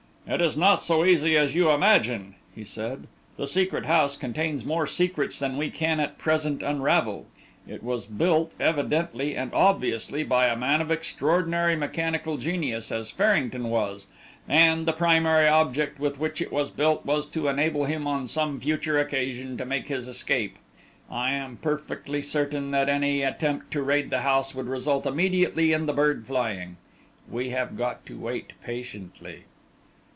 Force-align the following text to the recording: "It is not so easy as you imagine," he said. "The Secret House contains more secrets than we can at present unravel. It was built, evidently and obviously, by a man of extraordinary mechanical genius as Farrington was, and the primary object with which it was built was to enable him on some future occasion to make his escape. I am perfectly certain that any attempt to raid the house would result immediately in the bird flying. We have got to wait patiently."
"It 0.27 0.39
is 0.39 0.55
not 0.55 0.81
so 0.81 1.03
easy 1.03 1.35
as 1.35 1.55
you 1.55 1.69
imagine," 1.71 2.35
he 2.55 2.63
said. 2.63 3.07
"The 3.35 3.47
Secret 3.47 3.85
House 3.85 4.15
contains 4.15 4.63
more 4.63 4.87
secrets 4.87 5.37
than 5.39 5.57
we 5.57 5.69
can 5.69 5.99
at 5.99 6.17
present 6.17 6.63
unravel. 6.63 7.25
It 7.67 7.83
was 7.83 8.05
built, 8.05 8.53
evidently 8.57 9.35
and 9.35 9.53
obviously, 9.53 10.23
by 10.23 10.47
a 10.47 10.55
man 10.55 10.79
of 10.79 10.89
extraordinary 10.89 11.75
mechanical 11.75 12.37
genius 12.37 12.93
as 12.93 13.11
Farrington 13.11 13.69
was, 13.69 14.07
and 14.47 14.85
the 14.85 14.93
primary 14.93 15.49
object 15.49 15.99
with 15.99 16.17
which 16.17 16.39
it 16.39 16.51
was 16.51 16.69
built 16.71 17.05
was 17.05 17.25
to 17.27 17.49
enable 17.49 17.83
him 17.83 18.07
on 18.07 18.25
some 18.25 18.57
future 18.61 18.97
occasion 18.99 19.57
to 19.57 19.65
make 19.65 19.89
his 19.89 20.07
escape. 20.07 20.55
I 21.09 21.31
am 21.33 21.57
perfectly 21.57 22.21
certain 22.21 22.71
that 22.71 22.87
any 22.87 23.21
attempt 23.21 23.69
to 23.71 23.81
raid 23.83 24.11
the 24.11 24.21
house 24.21 24.55
would 24.55 24.67
result 24.67 25.05
immediately 25.05 25.73
in 25.73 25.87
the 25.87 25.93
bird 25.93 26.25
flying. 26.25 26.77
We 27.29 27.49
have 27.49 27.75
got 27.75 28.05
to 28.05 28.17
wait 28.17 28.53
patiently." 28.63 29.41